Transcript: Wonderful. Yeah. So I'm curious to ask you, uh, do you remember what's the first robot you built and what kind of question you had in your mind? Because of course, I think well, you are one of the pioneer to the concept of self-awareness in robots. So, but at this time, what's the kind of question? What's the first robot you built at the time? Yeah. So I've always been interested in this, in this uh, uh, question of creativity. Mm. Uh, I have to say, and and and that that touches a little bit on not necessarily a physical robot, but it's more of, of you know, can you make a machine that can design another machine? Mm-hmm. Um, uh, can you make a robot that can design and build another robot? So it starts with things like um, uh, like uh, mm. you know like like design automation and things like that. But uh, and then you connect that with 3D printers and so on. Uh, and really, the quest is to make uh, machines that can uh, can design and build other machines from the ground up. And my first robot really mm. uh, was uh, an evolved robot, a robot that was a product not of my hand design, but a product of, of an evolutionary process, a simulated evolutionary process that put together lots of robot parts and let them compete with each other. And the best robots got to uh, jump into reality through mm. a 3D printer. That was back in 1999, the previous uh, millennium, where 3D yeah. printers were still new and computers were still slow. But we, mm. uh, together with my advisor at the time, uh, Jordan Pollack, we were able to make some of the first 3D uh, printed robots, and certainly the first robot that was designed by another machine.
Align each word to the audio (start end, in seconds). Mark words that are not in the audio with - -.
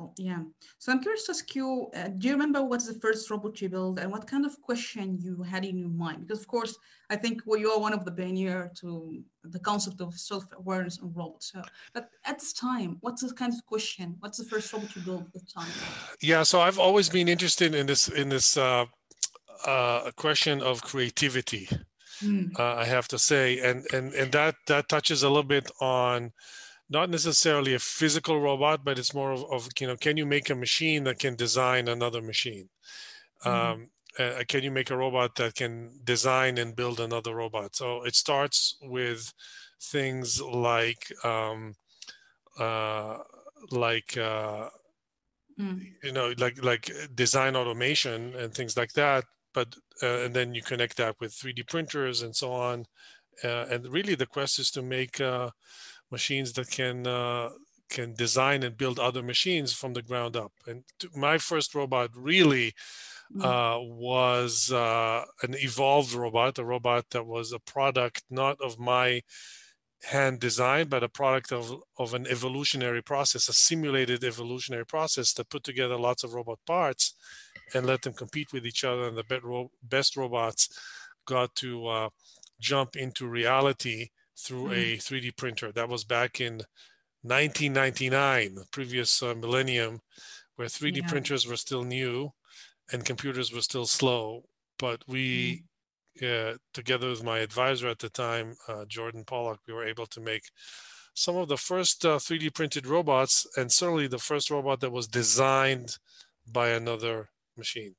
Wonderful. 0.00 0.14
Yeah. 0.18 0.42
So 0.78 0.92
I'm 0.92 1.00
curious 1.00 1.24
to 1.26 1.32
ask 1.32 1.54
you, 1.54 1.90
uh, 1.94 2.08
do 2.08 2.28
you 2.28 2.34
remember 2.34 2.62
what's 2.62 2.86
the 2.86 2.98
first 3.00 3.30
robot 3.30 3.60
you 3.60 3.68
built 3.68 3.98
and 3.98 4.10
what 4.10 4.26
kind 4.26 4.44
of 4.46 4.60
question 4.60 5.18
you 5.20 5.42
had 5.42 5.64
in 5.64 5.78
your 5.78 5.88
mind? 5.88 6.26
Because 6.26 6.40
of 6.40 6.48
course, 6.48 6.76
I 7.10 7.16
think 7.16 7.42
well, 7.46 7.60
you 7.60 7.70
are 7.70 7.80
one 7.80 7.92
of 7.92 8.04
the 8.04 8.12
pioneer 8.12 8.70
to 8.80 9.22
the 9.44 9.58
concept 9.58 10.00
of 10.00 10.14
self-awareness 10.14 10.98
in 10.98 11.12
robots. 11.12 11.52
So, 11.52 11.62
but 11.92 12.10
at 12.24 12.38
this 12.38 12.52
time, 12.52 12.98
what's 13.00 13.22
the 13.22 13.34
kind 13.34 13.52
of 13.52 13.64
question? 13.66 14.16
What's 14.20 14.38
the 14.38 14.44
first 14.44 14.72
robot 14.72 14.94
you 14.96 15.02
built 15.02 15.26
at 15.26 15.32
the 15.32 15.40
time? 15.40 15.72
Yeah. 16.20 16.42
So 16.44 16.60
I've 16.60 16.78
always 16.78 17.08
been 17.08 17.28
interested 17.28 17.74
in 17.74 17.86
this, 17.86 18.08
in 18.08 18.28
this 18.28 18.56
uh, 18.56 18.86
uh, 19.66 20.10
question 20.16 20.62
of 20.62 20.82
creativity. 20.82 21.68
Mm. 22.22 22.58
Uh, 22.58 22.74
I 22.74 22.84
have 22.84 23.08
to 23.08 23.18
say, 23.18 23.60
and 23.60 23.86
and 23.94 24.12
and 24.12 24.30
that 24.32 24.54
that 24.66 24.90
touches 24.90 25.22
a 25.22 25.28
little 25.28 25.42
bit 25.42 25.70
on 25.80 26.32
not 26.90 27.08
necessarily 27.08 27.74
a 27.74 27.78
physical 27.78 28.40
robot, 28.40 28.84
but 28.84 28.98
it's 28.98 29.14
more 29.14 29.30
of, 29.30 29.44
of 29.50 29.68
you 29.78 29.86
know, 29.86 29.96
can 29.96 30.16
you 30.16 30.26
make 30.26 30.50
a 30.50 30.54
machine 30.54 31.04
that 31.04 31.20
can 31.20 31.36
design 31.36 31.88
another 31.88 32.20
machine? 32.20 32.68
Mm-hmm. 33.44 33.72
Um, 33.72 33.90
uh, 34.18 34.42
can 34.48 34.64
you 34.64 34.72
make 34.72 34.90
a 34.90 34.96
robot 34.96 35.36
that 35.36 35.54
can 35.54 35.92
design 36.02 36.58
and 36.58 36.74
build 36.74 36.98
another 36.98 37.34
robot? 37.34 37.76
So 37.76 38.02
it 38.04 38.16
starts 38.16 38.76
with 38.82 39.32
things 39.80 40.40
like 40.42 41.12
um, 41.24 41.74
uh, 42.58 43.18
like 43.70 44.16
uh, 44.16 44.68
mm. 45.58 45.86
you 46.02 46.12
know 46.12 46.34
like 46.38 46.62
like 46.62 46.90
design 47.14 47.54
automation 47.54 48.34
and 48.34 48.52
things 48.52 48.76
like 48.76 48.92
that. 48.94 49.24
But 49.54 49.76
uh, 50.02 50.24
and 50.24 50.34
then 50.34 50.54
you 50.54 50.62
connect 50.62 50.96
that 50.96 51.16
with 51.20 51.32
3D 51.32 51.68
printers 51.68 52.22
and 52.22 52.34
so 52.34 52.52
on. 52.52 52.86
Uh, 53.44 53.66
and 53.70 53.86
really, 53.88 54.16
the 54.16 54.26
quest 54.26 54.58
is 54.58 54.70
to 54.72 54.82
make 54.82 55.20
uh, 55.20 55.50
machines 56.10 56.52
that 56.54 56.70
can 56.70 57.06
uh, 57.06 57.50
can 57.90 58.14
design 58.14 58.62
and 58.62 58.76
build 58.76 58.98
other 58.98 59.22
machines 59.22 59.72
from 59.72 59.92
the 59.92 60.02
ground 60.02 60.36
up. 60.36 60.52
And 60.66 60.84
my 61.14 61.38
first 61.38 61.74
robot 61.74 62.10
really 62.14 62.72
mm. 63.34 63.44
uh, 63.44 63.80
was 63.82 64.70
uh, 64.72 65.24
an 65.42 65.54
evolved 65.58 66.12
robot, 66.12 66.58
a 66.58 66.64
robot 66.64 67.10
that 67.10 67.26
was 67.26 67.52
a 67.52 67.58
product 67.58 68.22
not 68.30 68.56
of 68.60 68.78
my 68.78 69.22
hand 70.04 70.40
design, 70.40 70.88
but 70.88 71.02
a 71.02 71.08
product 71.08 71.52
of, 71.52 71.74
of 71.98 72.14
an 72.14 72.26
evolutionary 72.26 73.02
process, 73.02 73.48
a 73.48 73.52
simulated 73.52 74.24
evolutionary 74.24 74.86
process 74.86 75.34
that 75.34 75.50
put 75.50 75.62
together 75.62 75.98
lots 75.98 76.24
of 76.24 76.32
robot 76.32 76.58
parts 76.66 77.14
and 77.74 77.84
let 77.84 78.02
them 78.02 78.14
compete 78.14 78.52
with 78.52 78.66
each 78.66 78.84
other. 78.84 79.08
And 79.08 79.16
the 79.16 79.68
best 79.82 80.16
robots 80.16 80.68
got 81.26 81.54
to 81.56 81.86
uh, 81.86 82.08
jump 82.60 82.96
into 82.96 83.26
reality 83.26 84.08
through 84.40 84.68
mm. 84.68 84.72
a 84.72 84.96
3D 84.98 85.36
printer. 85.36 85.72
That 85.72 85.88
was 85.88 86.04
back 86.04 86.40
in 86.40 86.62
1999, 87.22 88.54
the 88.54 88.66
previous 88.70 89.22
uh, 89.22 89.34
millennium, 89.34 90.00
where 90.56 90.68
3D 90.68 90.98
yeah. 90.98 91.08
printers 91.08 91.46
were 91.46 91.56
still 91.56 91.84
new 91.84 92.32
and 92.92 93.04
computers 93.04 93.52
were 93.52 93.60
still 93.60 93.86
slow. 93.86 94.44
But 94.78 95.02
we, 95.06 95.64
mm. 96.20 96.54
uh, 96.54 96.58
together 96.72 97.08
with 97.08 97.22
my 97.22 97.38
advisor 97.40 97.88
at 97.88 97.98
the 97.98 98.08
time, 98.08 98.56
uh, 98.68 98.84
Jordan 98.86 99.24
Pollack, 99.24 99.60
we 99.66 99.74
were 99.74 99.86
able 99.86 100.06
to 100.06 100.20
make 100.20 100.44
some 101.14 101.36
of 101.36 101.48
the 101.48 101.56
first 101.56 102.02
3D 102.02 102.46
uh, 102.46 102.50
printed 102.54 102.86
robots, 102.86 103.46
and 103.56 103.70
certainly 103.70 104.06
the 104.06 104.18
first 104.18 104.50
robot 104.50 104.80
that 104.80 104.92
was 104.92 105.06
designed 105.06 105.98
by 106.50 106.70
another 106.70 107.28
machine. 107.56 107.94